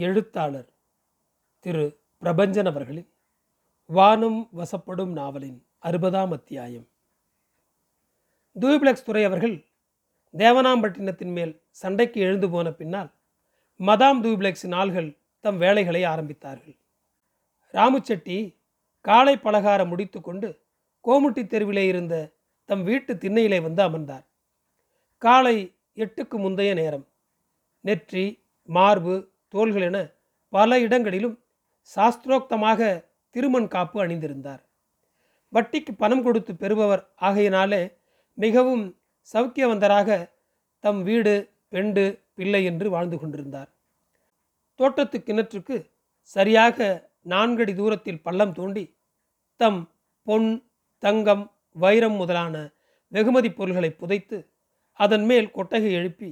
[0.00, 0.68] எழுத்தாளர்
[1.64, 1.84] திரு
[2.22, 3.06] பிரபஞ்சன் அவர்களின்
[3.90, 6.86] வானம் வசப்படும் நாவலின் அறுபதாம் அத்தியாயம்
[8.56, 9.56] தூய்பிளக்ஸ் துறை அவர்கள்
[10.34, 13.10] தேவனாம்பட்டினத்தின் மேல் சண்டைக்கு எழுந்து போன பின்னால்
[13.80, 15.08] மதாம் தூய்பிளக்ஸின் ஆள்கள்
[15.44, 16.76] தம் வேலைகளை ஆரம்பித்தார்கள்.
[17.74, 18.38] ராமுச்செட்டி
[19.00, 20.50] காலை பலகாரம் முடித்துக்கொண்டு
[21.04, 22.14] கோமுட்டி தெருவிலே இருந்த
[22.68, 24.26] தம் வீட்டு திண்ணையிலே வந்து அமர்ந்தார்.
[25.22, 25.56] காலை
[25.96, 27.06] எட்டுக்கு முந்தைய நேரம்.
[27.84, 28.24] நெற்றி
[28.68, 29.16] மார்பு
[29.54, 29.98] தோள்கள் என
[30.52, 31.36] பல இடங்களிலும்
[31.90, 32.80] சாஸ்திரோக்தமாக
[33.34, 34.62] திருமண் காப்பு அணிந்திருந்தார்.
[35.52, 37.82] வட்டிக்கு பணம் கொடுத்து பெறுபவர் ஆகையினாலே
[38.38, 38.84] மிகவும்
[39.34, 40.18] சௌக்கியவந்தராக
[40.84, 41.34] தம் வீடு
[41.68, 43.70] பெண்டு பிள்ளை என்று வாழ்ந்து கொண்டிருந்தார்.
[44.80, 45.76] தோட்டத்து கிணற்றுக்கு
[46.36, 46.78] சரியாக
[47.22, 48.84] நான்கடி தூரத்தில் பள்ளம் தோண்டி
[49.60, 49.80] தம்
[50.26, 50.50] பொன்
[51.02, 51.44] தங்கம்
[51.76, 52.54] வைரம் முதலான
[53.12, 54.38] வெகுமதி பொருள்களை புதைத்து
[55.00, 56.30] அதன் மேல் கொட்டகை எழுப்பி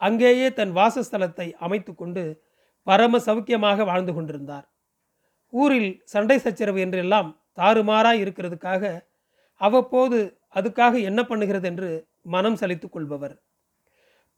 [0.00, 2.22] அங்கேயே தன் வாசஸ்தலத்தை அமைத்து கொண்டு
[2.86, 4.66] பரம சௌக்கியமாக வாழ்ந்து கொண்டிருந்தார்.
[5.52, 8.84] ஊரில் சண்டை சச்சரவு என்றெல்லாம் தாறுமாறாய் இருக்கிறதுக்காக
[9.60, 10.18] அவ்வப்போது
[10.54, 11.90] அதுக்காக என்ன பண்ணுகிறது என்று
[12.34, 13.34] மனம் சலித்துக் கொள்பவர்.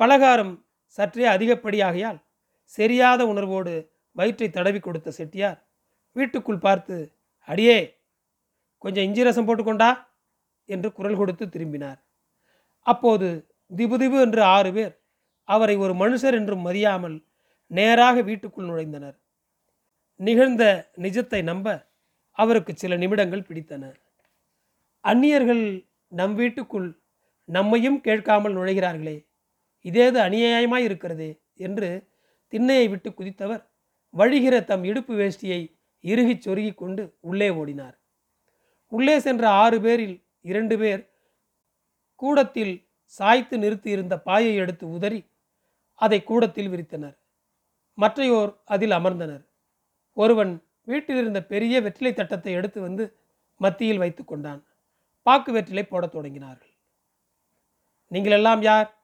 [0.00, 0.54] பலகாரம்
[0.98, 2.18] சற்றே அதிகப்படியாகையால்
[2.72, 3.74] சரியாத உணர்வோடு
[4.16, 5.58] வயிற்றை தடவி கொடுத்த செட்டியார்
[6.16, 6.96] வீட்டுக்குள் பார்த்து
[7.48, 7.78] அடியே
[8.84, 9.90] கொஞ்சம் இஞ்சி ரசம் போட்டுக்கொண்டா?
[10.68, 11.98] என்று குரல் கொடுத்து திரும்பினார்.
[12.86, 13.28] அப்போது
[13.70, 14.94] திபு திபு என்று ஆறு பேர்
[15.48, 17.16] அவரை ஒரு மனுஷர் என்றும் மதியாமல்
[17.70, 19.16] நேராக வீட்டுக்குள் நுழைந்தனர்.
[20.16, 21.92] நிகழ்ந்த நிஜத்தை நம்ப
[22.32, 23.92] அவருக்கு சில நிமிடங்கள் பிடித்தன.
[25.00, 25.64] அந்நியர்கள்
[26.12, 26.88] நம் வீட்டுக்குள்
[27.44, 29.16] நம்மையும் கேட்காமல் நுழைகிறார்களே
[29.84, 32.08] இதேது அநியாயமாய் இருக்கிறதே என்று
[32.52, 33.62] திண்ணையை விட்டு குதித்தவர்
[34.14, 35.60] வழிகிற தம் இடுப்பு வேஷ்டியை
[36.00, 37.96] இறுகிச் சொருகி கொண்டு உள்ளே ஓடினார்.
[38.92, 41.02] உள்ளே சென்ற ஆறு பேரில் இரண்டு பேர்
[42.14, 45.20] கூடத்தில் சாய்த்து நிறுத்தியிருந்த பாயை எடுத்து உதறி
[45.94, 47.16] அதை கூடத்தில் விரித்தனர்.
[47.98, 49.44] மற்றையோர் அதில் அமர்ந்தனர்.
[50.12, 53.18] ஒருவன் வீட்டில் இருந்த பெரிய வெற்றிலை தட்டத்தை எடுத்து வந்து
[53.56, 54.66] மத்தியில் வைத்து கொண்டான்.
[55.22, 56.74] பாக்கு வெற்றிலை போடத் தொடங்கினார்கள்.
[58.10, 58.94] நீங்களெல்லாம் யார்?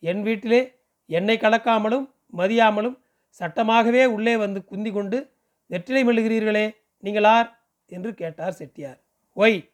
[0.00, 2.98] என் வீட்டிலே என்னை கலக்காமலும் மதியாமலும்
[3.40, 5.32] சட்டமாகவே உள்ளே வந்து குந்தி கொண்டு
[5.66, 7.48] வெற்றிலை மெழுகிறீர்களே நீங்கள் யார்?
[7.86, 9.00] என்று கேட்டார் செட்டியார்.
[9.36, 9.70] ஒய்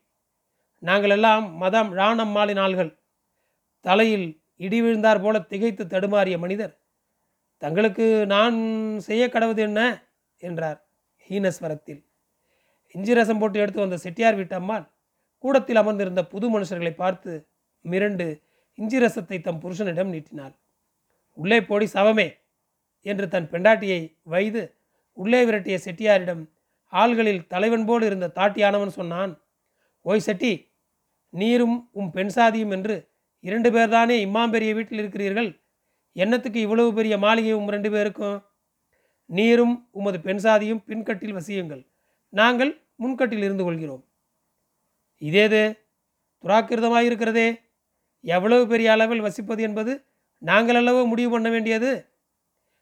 [0.79, 2.99] நாங்கள் எல்லாம் மதம் ராணம்மாளின் ஆள்கள்
[3.81, 6.80] தலையில் இடி விழுந்தார் போல திகைத்து தடுமாறிய மனிதர்.
[7.63, 8.57] தங்களுக்கு நான்
[9.09, 9.81] செய்ய கடவுது என்ன?
[10.43, 10.79] என்றார்
[11.27, 12.01] ஹீனஸ்வரத்தில்
[12.95, 14.87] இஞ்சி ரசம் போட்டு எடுத்து வந்த செட்டியார் வீட்டம்மாள்
[15.39, 17.33] கூடத்தில் அமர்ந்திருந்த புது மனுஷர்களை பார்த்து
[17.85, 18.27] மிரண்டு
[18.79, 20.55] இஞ்சி ரசத்தை தம் புருஷனிடம் நீட்டினாள்.
[21.39, 22.29] உள்ளே போடி சவமே
[23.07, 24.63] என்று தன் பெண்டாட்டியை வைது
[25.19, 26.43] உள்ளே விரட்டிய செட்டியாரிடம்
[26.93, 29.33] ஆள்களில் தலைவன் போல் இருந்த தாட்டியானவன் சொன்னான்
[30.05, 30.53] ஓய் செட்டி
[31.33, 32.97] நீரும் உம் பெண் சாதியும் என்று
[33.45, 35.51] இரண்டு பேர்தானே இம்மாம்பெரிய வீட்டில் இருக்கிறீர்கள்?
[36.13, 38.45] என்னத்துக்கு இவ்வளவு பெரிய மாளிகை உம் ரெண்டு பேருக்கும்?
[39.27, 41.87] நீரும் உமது பெண் சாதியும் பின்கட்டில் வசியுங்கள்.
[42.29, 44.05] நாங்கள் முன்கட்டில் இருந்து கொள்கிறோம்.
[45.21, 45.79] இதேது
[46.45, 47.61] துராக்கிருதமாக இருக்கிறதே.
[48.21, 50.05] எவ்வளவு பெரிய அளவில் வசிப்பது என்பது
[50.39, 52.07] நாங்கள் அல்லவோ முடிவு பண்ண வேண்டியது?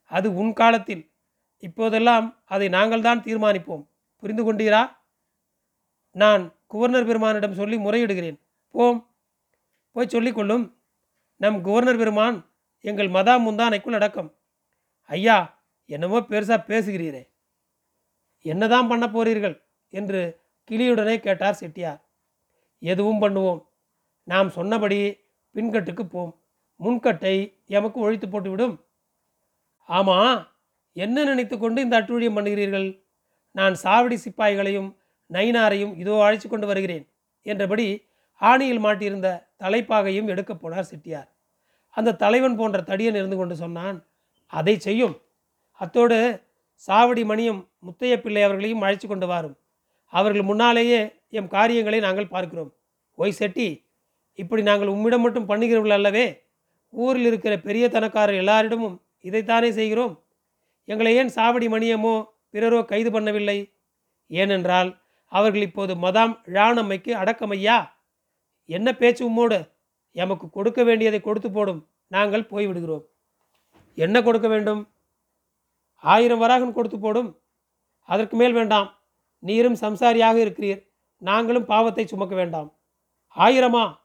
[0.04, 1.12] அது உன் காலத்தில்.
[1.58, 3.84] இப்போதெல்லாம் அதை நாங்கள் தான் தீர்மானிப்போம்.
[4.16, 4.96] புரிந்து கொண்டீரா?
[6.10, 8.38] நான் குவர்னர் பெருமானிடம் சொல்லி முறையிடுகிறேன்.
[8.70, 9.10] போம்.
[9.92, 10.76] போய் சொல்லிக்கொள்ளும்.
[11.36, 12.46] நம் குவர்னர் பெருமான்
[12.80, 14.30] எங்கள் மதா முந்தானைக்குள் அடக்கம்.
[15.10, 15.36] ஐயா
[15.86, 17.22] என்னமோ பெருசாக பேசுகிறீரே.
[18.44, 19.56] என்னதான் பண்ண போறீர்கள்?
[19.88, 20.20] என்று
[20.70, 22.00] கிளியுடனே கேட்டார் செட்டியார்.
[22.78, 23.60] எதுவும் பண்ணுவோம்.
[24.24, 24.98] நாம் சொன்னபடி
[25.54, 26.32] பின்கட்டுக்கு போம்.
[26.80, 28.76] முன்கட்டை எமக்கு ஒழித்து போட்டுவிடும்.
[29.88, 30.52] ஆமாம்
[30.92, 32.88] என்ன நினைத்து கொண்டு இந்த அட்டுழியம் பண்ணுகிறீர்கள்?
[33.50, 34.90] நான் சாவடி சிப்பாய்களையும்
[35.30, 37.04] நைனாரையும் இதோ அழைச்சி கொண்டு வருகிறேன்
[37.42, 37.86] என்றபடி
[38.40, 39.28] ஆணியில் மாட்டியிருந்த
[39.58, 41.28] தலைப்பாகையும் எடுக்கப் போனார் செட்டியார்.
[41.98, 43.96] அந்த தலைவன் போன்ற தடியன் இருந்து கொண்டு சொன்னான்
[44.46, 45.14] அதை செய்யும்.
[45.80, 46.46] அத்தோடு
[46.88, 49.56] சாவடி மணியம் முத்தைய பிள்ளை அவர்களையும் அழைத்து கொண்டு வாரும்.
[50.06, 51.00] அவர்கள் முன்னாலேயே
[51.30, 52.70] எம் காரியங்களை நாங்கள் பார்க்கிறோம்.
[53.18, 53.86] ஒய் செட்டி
[54.34, 56.46] இப்படி நாங்கள் உம்மிடம் மட்டும் பண்ணுகிறவர்கள் அல்லவே
[56.92, 60.14] ஊரில் இருக்கிற பெரிய தனக்காரர் எல்லாரிடமும் இதைத்தானே செய்கிறோம்?
[60.84, 62.14] எங்களை ஏன் சாவடி மணியமோ
[62.52, 63.58] பிறரோ கைது பண்ணவில்லை?
[64.26, 67.90] ஏனென்றால் அவர்கள் இப்போது மதாம் ராணம்மைக்கு அடக்கமையா?
[68.64, 69.58] என்ன பேச்சு உம்மோடு?
[70.12, 71.87] எமக்கு கொடுக்க வேண்டியதை கொடுத்து போடும்.
[72.08, 73.04] நாங்கள் போய்விடுகிறோம்.
[73.94, 74.92] என்ன கொடுக்க வேண்டும்?
[75.94, 77.40] ஆயிரம் வராகன் கொடுத்து போடும்.
[78.02, 78.98] அதற்கு மேல் வேண்டாம்.
[79.38, 80.86] நீரும் சம்சாரியாக இருக்கிறீர்.
[81.16, 82.78] நாங்களும் பாவத்தை சுமக்க வேண்டாம்.
[83.36, 83.98] ஆயிரமா?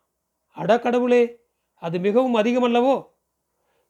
[0.55, 1.35] அடக்கடவுளே
[1.73, 3.07] அது மிகவும் அதிகமல்லவோ?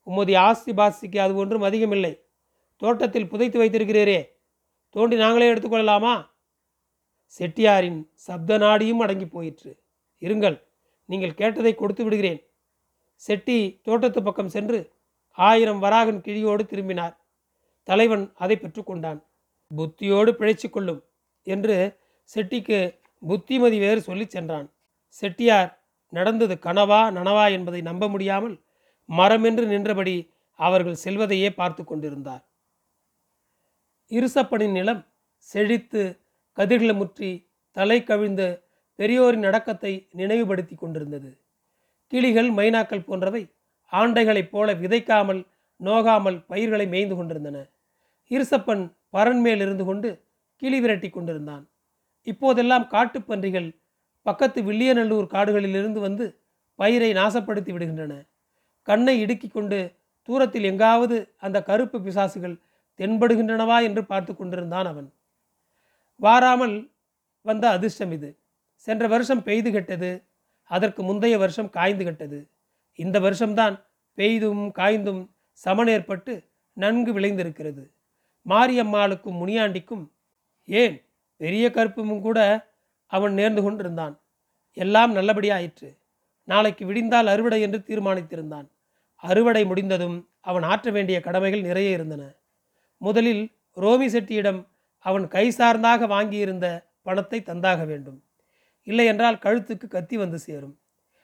[0.04, 2.26] உமது ஆஸ்தி பாஸ்திக்கு அது ஒன்றும் அதிகமில்லை.
[2.76, 4.32] தோட்டத்தில் புதைத்து வைத்திருக்கிறீரே
[4.90, 6.30] தோண்டி நாங்களே எடுத்துக்கொள்ளலாமா?
[7.40, 9.84] செட்டியாரின் சப்த நாடியும் அடங்கி போயிற்று.
[10.20, 10.64] இருங்கள்
[11.06, 12.42] நீங்கள் கேட்டதை கொடுத்து விடுகிறேன்.
[13.16, 14.92] செட்டி தோட்டத்து பக்கம் சென்று
[15.32, 17.16] ஆயிரம் வராகன் கிழியோடு திரும்பினார்.
[17.84, 19.20] தலைவன் அதை பெற்றுக்கொண்டான்.
[19.72, 21.06] புத்தியோடு பிழைச்சு கொள்ளும்
[21.48, 22.00] என்று
[22.30, 22.80] செட்டிக்கு
[23.24, 24.68] புத்திமதி வேறு சொல்லி சென்றான்.
[25.08, 28.56] செட்டியார் நடந்தது கனவா நனவா என்பதை நம்ப முடியாமல்
[29.10, 30.16] மரமென்று நின்றபடி
[30.60, 32.44] அவர்கள் செல்வதையே பார்த்து கொண்டிருந்தார்.
[34.12, 35.02] இருசப்பனின் நிலம்
[35.38, 36.02] செழித்து
[36.58, 37.30] கதிர்களை முற்றி
[37.72, 38.44] தலை கவிழ்ந்த
[39.00, 41.30] பெரியோரின் அடக்கத்தை நினைவுபடுத்தி கொண்டிருந்தது.
[42.14, 43.50] கிளிகள் மைனாக்கள் போன்றவை
[43.92, 45.40] ஆண்டைகளைப் போல விதைக்காமல்
[45.80, 47.58] நோகாமல் பயிர்களை மேய்ந்து கொண்டிருந்தன.
[48.30, 48.84] இருசப்பன்
[49.14, 50.10] பரன்மேல் இருந்து கொண்டு
[50.56, 51.64] கிளி விரட்டி கொண்டிருந்தான்.
[52.24, 53.70] இப்போதெல்லாம் காட்டுப்பன்றிகள்
[54.22, 56.40] பக்கத்து வில்லியநல்லூர் காடுகளிலிருந்து வந்து
[56.76, 58.14] பயிரை நாசப்படுத்தி விடுகின்றன.
[58.82, 59.80] கண்ணை இடுக்கிக் கொண்டு
[60.22, 62.56] தூரத்தில் எங்காவது அந்த கருப்பு பிசாசுகள்
[62.98, 65.14] தென்படுகின்றனவா என்று பார்த்து கொண்டிருந்தான் அவன்.
[66.16, 66.92] வாராமல்
[67.42, 68.38] வந்த அதிர்ஷ்டம் இது.
[68.76, 70.12] சென்ற வருஷம் பெய்து கெட்டது.
[70.64, 72.48] அதற்கு முந்தைய வருஷம் காய்ந்து கெட்டது.
[72.96, 75.30] இந்த வருஷம்தான் பெய்தும் காய்ந்தும்
[75.66, 77.92] சமனேற்பட்டு நன்கு விளைந்திருக்கிறது.
[78.50, 80.10] மாரியம்மாளுக்கும் முனியாண்டிக்கும்
[80.66, 81.02] ஏன்
[81.38, 82.68] பெரிய கருப்பும் கூட
[83.06, 84.20] அவன் நேர்ந்து கொண்டிருந்தான்.
[84.74, 85.98] எல்லாம் நல்லபடியாயிற்று.
[86.44, 88.68] நாளைக்கு விடிந்தால் அறுவடை என்று தீர்மானித்திருந்தான்.
[89.16, 92.34] அறுவடை முடிந்ததும் அவன் ஆற்ற வேண்டிய கடமைகள் நிறைய இருந்தன.
[92.98, 94.66] முதலில் ரோமி செட்டியிடம்
[95.00, 98.24] அவன் கை சார்ந்தாக வாங்கியிருந்த பணத்தை தந்தாக வேண்டும்.
[98.84, 100.80] இல்லை என்றால் கழுத்துக்கு கத்தி வந்து சேரும்.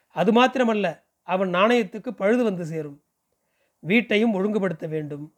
[0.08, 3.02] அது மாத்திரமல்ல அவன் நாணயத்துக்கு பழுது வந்து சேரும்.
[3.78, 5.34] வீட்டையும் ஒழுங்குபடுத்த வேண்டும்.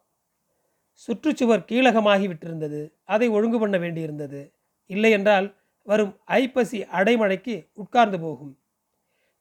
[1.08, 2.92] சுற்றுச்சுவர் கீழகமாகி விட்டிருந்தது.
[3.04, 4.52] அதை ஒழுங்கு பண்ண வேண்டியிருந்தது.
[4.86, 8.58] இல்லை என்றால் வரும் ஐப்பசி அடைமழைக்கு உட்கார்ந்து போகும்.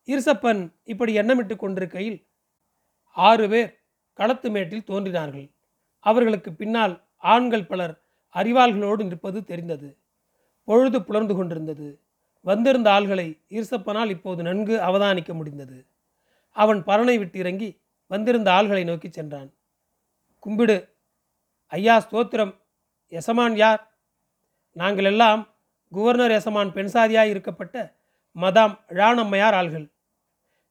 [0.08, 2.28] இருசப்பன் இப்படி எண்ணமிட்டு கொண்டிருக்கையில்
[3.10, 3.80] ஆறு பேர்
[4.14, 5.52] களத்து மேட்டில் தோன்றினார்கள்.
[6.00, 8.04] அவர்களுக்கு பின்னால் ஆண்கள் பலர்
[8.36, 9.98] அறிவாள்களோடு நிற்பது தெரிந்தது.
[10.64, 11.88] பொழுது புலர்ந்து கொண்டிருந்தது.
[12.42, 15.86] வந்திருந்த ஆள்களை ஈர்சப்பனால் இப்போது நன்கு அவதானிக்க முடிந்தது.
[16.50, 19.54] அவன் பரனை விட்டு இறங்கி வந்திருந்த ஆள்களை நோக்கி சென்றான்.
[20.40, 20.96] கும்பிடு.
[21.68, 22.56] ஐயா ஸ்தோத்திரம்.
[23.10, 23.98] எசமான் யார்?
[24.72, 25.56] நாங்கள் எல்லாம்
[25.94, 27.94] குவர்னர் எசமான் பெண்சாதியாய் இருக்கப்பட்ட
[28.36, 29.92] மதாம் ழானம்மையார் ஆள்கள்.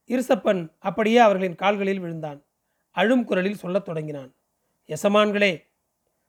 [0.07, 2.43] இருசப்பன் அப்படியே அவர்களின் கால்களில் விழுந்தான்.
[2.91, 4.33] அழும் குரலில் சொல்லத் தொடங்கினான்.
[4.87, 5.63] எசமான்களே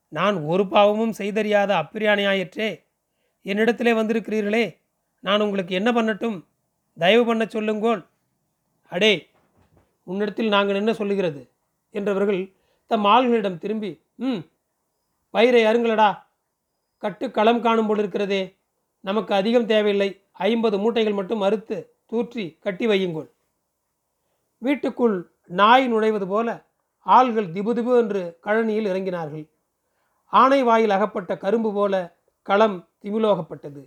[0.08, 2.84] நான் ஒரு பாவமும் செய்தறியாத அப்பிரியாணியாயிற்றே
[3.44, 4.81] என்னிடத்திலே வந்திருக்கிறீர்களே.
[5.24, 6.38] நான் உங்களுக்கு என்ன பண்ணட்டும்?
[6.96, 8.00] தயவு பண்ண சொல்லுங்கோள்.
[8.92, 9.12] அடே
[10.06, 11.42] உன்னிடத்தில் நாங்கள் என்ன சொல்லுகிறது?
[11.94, 12.42] என்றவர்கள்
[12.90, 14.40] தம் ஆள்களிடம் திரும்பி ம்
[15.34, 16.08] பயிரை அருங்களடா
[17.02, 18.42] கட்டு களம் காணும் போல் இருக்கிறதே.
[19.04, 20.08] நமக்கு அதிகம் தேவையில்லை.
[20.46, 21.76] ஐம்பது மூட்டைகள் மட்டும் அறுத்து
[22.06, 23.30] தூற்றி கட்டி வையுங்கோள்.
[24.62, 25.16] வீட்டுக்குள்
[25.60, 26.48] நாய் நுழைவது போல
[27.06, 29.46] ஆள்கள் திபுதிபு என்று கழனியில் இறங்கினார்கள்.
[30.32, 31.94] ஆனை வாயில் அகப்பட்ட கரும்பு போல
[32.46, 33.82] களம் திமிலோகப்பட்டது.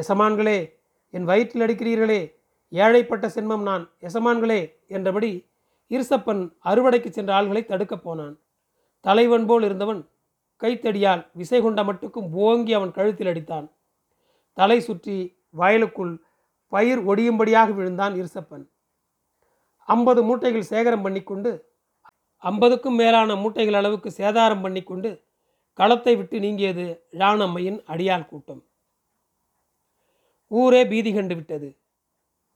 [0.00, 0.58] எசமான்களே
[1.10, 2.20] என் வயிற்றில் அடிக்கிறீர்களே
[2.72, 5.30] ஏழைப்பட்ட சென்மம் நான் எசமான்களே என்றபடி
[5.90, 8.34] இருசப்பன் அறுவடைக்கு சென்ற ஆள்களை தடுக்கப் போனான்.
[9.00, 10.00] தலைவன் போல் இருந்தவன்
[10.62, 13.66] கைத்தடியால் விசை கொண்ட மட்டுக்கும் ஓங்கி அவன் கழுத்தில் அடித்தான்.
[14.52, 15.16] தலை சுற்றி
[15.50, 16.14] வயலுக்குள்
[16.68, 18.64] பயிர் ஒடியும்படியாக விழுந்தான் இருசப்பன்.
[19.88, 21.50] ஐம்பது மூட்டைகள் சேகரம் பண்ணிக்கொண்டு
[22.42, 25.10] ஐம்பதுக்கும் மேலான மூட்டைகள் அளவுக்கு சேதாரம் பண்ணிக்கொண்டு
[25.78, 28.62] களத்தை விட்டு நீங்கியது ராணம்மையின் அடியால் கூட்டம்.
[30.50, 31.68] ஊரே பீதி கண்டு விட்டது.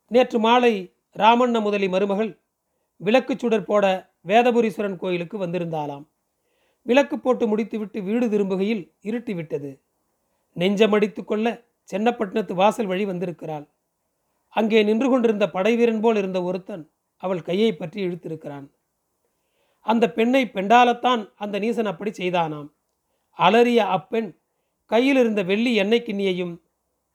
[0.07, 0.73] நேற்று மாலை
[1.17, 2.31] ராமண்ண முதலி மருமகள்
[3.01, 6.05] விளக்கு சுடர் போட வேதபுரீஸ்வரன் கோயிலுக்கு வந்திருந்தாலாம்
[6.83, 9.71] விளக்கு போட்டு முடித்துவிட்டு வீடு திரும்புகையில் இருட்டி விட்டது
[10.57, 11.47] நெஞ்சமடித்து கொள்ள
[11.93, 13.67] சென்னப்பட்டினத்து வாசல் வழி வந்திருக்கிறாள்.
[14.49, 16.85] அங்கே நின்று கொண்டிருந்த படைவீரன் போல் இருந்த ஒருத்தன்
[17.17, 18.67] அவள் கையை பற்றி இழுத்திருக்கிறான்.
[19.87, 22.69] அந்த பெண்ணை பெண்டாலத்தான் அந்த நீசன் அப்படி செய்தானாம்.
[23.39, 24.31] அலறிய அப்பெண்
[24.91, 26.55] கையில் இருந்த வெள்ளி எண்ணெய் கிண்ணியையும்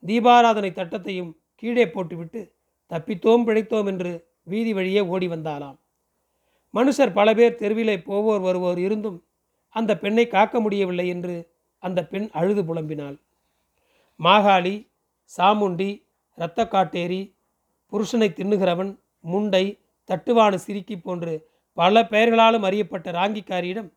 [0.03, 2.53] தீபாராதனை தட்டத்தையும் கீழே போட்டுவிட்டு
[2.89, 5.79] தப்பித்தோம் பிழைத்தோம் என்று வீதி வழியே ஓடி வந்தாலாம்
[6.73, 9.25] மனுஷர் பல பேர் தெருவிலே போவோர் வருவோர் இருந்தும்
[9.69, 13.19] அந்த பெண்ணை காக்க முடியவில்லை என்று அந்த பெண் அழுது புலம்பினாள்.
[14.17, 14.91] மாகாளி
[15.37, 17.35] சாமுண்டி இரத்தக்காட்டேரி
[17.91, 18.99] புருஷனை தின்னுகிறவன்
[19.31, 23.93] முண்டை தட்டுவான சிரிக்கி போன்று பல பெயர்களாலும் அறியப்பட்ட ராங்கிக்காரியிடம்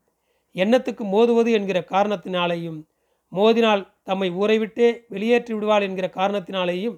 [0.53, 2.87] எண்ணத்துக்கு மோதுவது என்கிற காரணத்தினாலேயும்
[3.31, 6.97] மோதினால் தம்மை ஊரைவிட்டே வெளியேற்றி விடுவாள் என்கிற காரணத்தினாலேயும்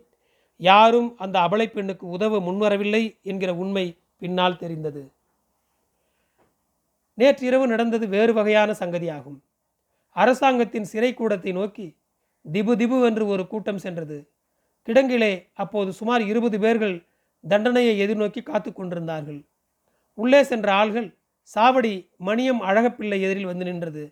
[0.60, 3.84] யாரும் அந்த அபலை பெண்ணுக்கு உதவ முன்வரவில்லை என்கிற உண்மை
[4.22, 5.02] பின்னால் தெரிந்தது.
[7.18, 9.38] நேற்றிரவு நடந்தது வேறு வகையான சங்கதியாகும்.
[10.16, 11.86] அரசாங்கத்தின் சிறை கூடத்தை நோக்கி
[12.44, 14.18] திபு திபு என்று ஒரு கூட்டம் சென்றது.
[14.88, 16.94] கிடங்கிலே அப்போது சுமார் இருபது பேர்கள்
[17.44, 19.40] தண்டனையை எதிர்நோக்கி காத்து கொண்டிருந்தார்கள்.
[20.18, 21.08] உள்ளே சென்ற ஆள்கள்
[21.50, 21.94] சாவடி
[22.28, 24.04] மணியம் அழகப்பிள்ளை எதிரில் வந்து நின்றது.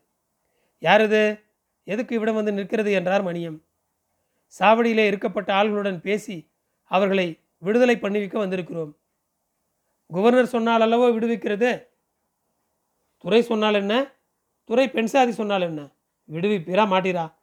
[0.83, 1.23] யாரது
[1.93, 3.59] எதுக்கு இவ்விடம் வந்து நிற்கிறது என்றார் மணியம்.
[4.59, 6.37] சாவடியிலே இருக்கப்பட்ட ஆள்களுடன் பேசி
[6.85, 8.93] அவர்களை விடுதலை பண்ணிவிக்க வந்திருக்கிறோம்.
[10.11, 11.71] கவர்னர் சொன்னால் அல்லவோ விடுவிக்கிறது?
[13.25, 13.95] துறை சொன்னால் என்ன?
[14.65, 15.81] துறை பெண்சாதி சொன்னால் என்ன?
[16.29, 17.35] விடுவிப்பீரா மாட்டீரா?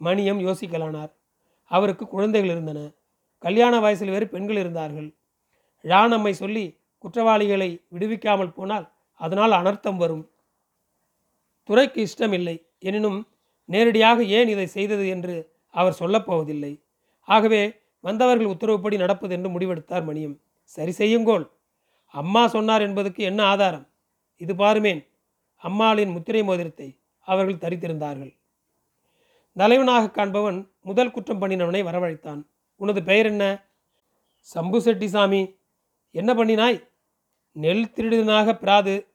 [0.00, 1.12] மணியம் யோசிக்கலானார்.
[1.70, 2.80] அவருக்கு குழந்தைகள் இருந்தன.
[3.38, 5.08] கல்யாண வயசில் வேறு பெண்கள் இருந்தார்கள்.
[5.84, 6.64] ராணம்மை சொல்லி
[6.98, 8.86] குற்றவாளிகளை விடுவிக்காமல் போனால்
[9.20, 10.24] அதனால் அனர்த்தம் வரும்.
[11.68, 12.56] துறைக்கு இஷ்டமில்லை.
[12.78, 13.18] எனினும்
[13.68, 16.80] நேரடியாக ஏன் இதை செய்தது என்று அவர் சொல்லப்போவதில்லை.
[17.20, 20.38] ஆகவே வந்தவர்கள் உத்தரவுப்படி நடப்பது என்று முடிவெடுத்தார் மணியம்.
[20.62, 21.50] சரி செய்யுங்கோள்.
[22.06, 23.88] அம்மா சொன்னார் என்பதுக்கு என்ன ஆதாரம்?
[24.36, 25.06] இது பாருமேன்.
[25.56, 28.36] அம்மாளின் முத்திரை மோதிரத்தை அவர்கள் தரித்திருந்தார்கள்.
[29.52, 32.46] தலைவனாக காண்பவன் முதல் குற்றம் பண்ணினவனை வரவழைத்தான்.
[32.76, 33.66] உனது பெயர் என்ன?
[34.38, 35.58] சம்பு செட்டி சாமி.
[36.10, 36.88] என்ன பண்ணினாய்?
[37.52, 39.06] நெல் திருடினாக பிராது.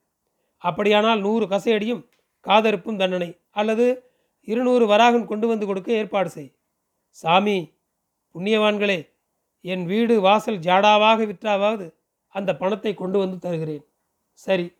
[0.58, 2.10] அப்படியானால் நூறு கசையடியும்
[2.46, 3.39] காதறுப்பும் தண்டனை.
[3.51, 4.11] அல்லது
[4.41, 6.55] இருநூறு வராகன் கொண்டு வந்து கொடுக்க ஏற்பாடு செய்.
[7.10, 7.74] சாமி
[8.36, 9.10] புண்ணியவான்களே
[9.62, 11.95] என் வீடு வாசல் ஜாடாவாக விற்றாவது
[12.27, 13.86] அந்த பணத்தை கொண்டு வந்து தருகிறேன்.
[14.33, 14.75] சரி.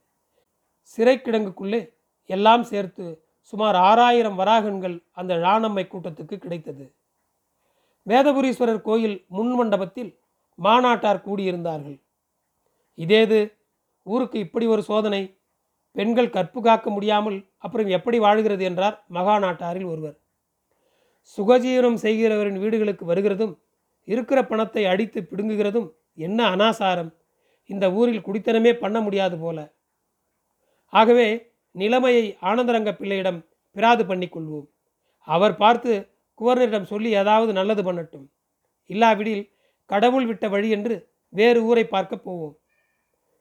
[0.82, 1.94] சிறை கிடங்குக்குள்ளே
[2.26, 6.96] எல்லாம் சேர்த்து சுமார் ஆறாயிரம் வராகன்கள் அந்த ராணம்மை கூட்டத்துக்கு கிடைத்தது.
[8.08, 10.20] வேதபுரீஸ்வரர் கோயில் முன் மண்டபத்தில்
[10.56, 12.02] மாநாட்டார் கூடியிருந்தார்கள்.
[12.98, 13.54] இதேது
[14.04, 15.40] ஊருக்கு இப்படி ஒரு சோதனை
[15.92, 20.20] பெண்கள் கற்பு காக்க முடியாமல் அப்புறம் எப்படி வாழ்கிறது என்றார் மகாநாட்டாரில் ஒருவர்.
[21.38, 23.60] சுகஜீவனம் செய்கிறவரின் வீடுகளுக்கு வருகிறதும்
[24.04, 27.12] இருக்கிற பணத்தை அடித்து பிடுங்குகிறதும் என்ன அனாசாரம்.
[27.66, 29.76] இந்த ஊரில் குடித்தனமே பண்ண முடியாது போல.
[30.88, 34.68] ஆகவே நிலைமையை ஆனந்தரங்க பிள்ளையிடம் பிராது பண்ணிக்கொள்வோம்
[35.28, 35.92] அவர் பார்த்து
[36.40, 38.26] குவர்னரிடம் சொல்லி ஏதாவது நல்லது பண்ணட்டும்.
[38.86, 39.52] இல்லாவிடில்
[39.86, 42.58] கடவுள் விட்ட வழி என்று வேறு ஊரை பார்க்க போவோம்.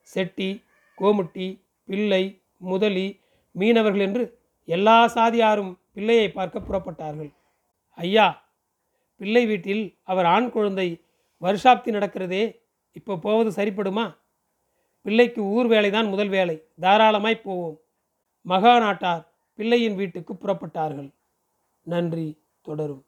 [0.03, 0.65] செட்டி
[0.99, 3.07] கோமுட்டி பிள்ளை முதலி
[3.53, 4.25] மீனவர்கள் என்று
[4.65, 7.31] எல்லா சாதியாரும் பிள்ளையை பார்க்க புறப்பட்டார்கள்.
[7.99, 8.27] ஐயா
[9.17, 10.89] பிள்ளை வீட்டில் அவர் ஆண் குழந்தை
[11.43, 12.45] வருஷாப்தி நடக்கிறதே
[12.93, 14.17] இப்போ போவது சரிப்படுமா?
[15.03, 17.79] பிள்ளைக்கு ஊர் வேலைதான் முதல் வேலை தாராளமாய் போவோம்.
[18.47, 19.23] மகா நாட்டார்
[19.55, 21.11] பிள்ளையின் வீட்டுக்கு புறப்பட்டார்கள்.
[21.87, 22.29] நன்றி
[22.63, 23.05] தொடரும்.